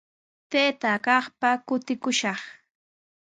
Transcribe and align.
Taytaa 0.51 0.97
kaqpa 1.05 1.49
kutikushaq. 1.67 2.39